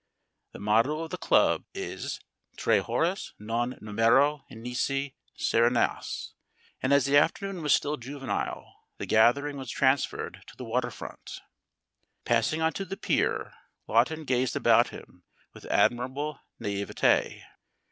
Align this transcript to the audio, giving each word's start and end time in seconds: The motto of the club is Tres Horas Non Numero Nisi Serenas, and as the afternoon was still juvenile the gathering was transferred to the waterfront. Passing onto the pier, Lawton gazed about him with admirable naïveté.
The 0.53 0.59
motto 0.59 1.01
of 1.03 1.11
the 1.11 1.19
club 1.19 1.65
is 1.75 2.19
Tres 2.57 2.85
Horas 2.85 3.33
Non 3.37 3.77
Numero 3.81 4.43
Nisi 4.49 5.15
Serenas, 5.37 6.33
and 6.81 6.91
as 6.91 7.05
the 7.05 7.17
afternoon 7.17 7.61
was 7.61 7.75
still 7.75 7.97
juvenile 7.97 8.87
the 8.97 9.05
gathering 9.05 9.57
was 9.57 9.69
transferred 9.69 10.41
to 10.47 10.57
the 10.57 10.65
waterfront. 10.65 11.41
Passing 12.25 12.63
onto 12.63 12.83
the 12.83 12.97
pier, 12.97 13.53
Lawton 13.85 14.23
gazed 14.23 14.55
about 14.55 14.87
him 14.89 15.21
with 15.53 15.65
admirable 15.65 16.39
naïveté. 16.59 17.43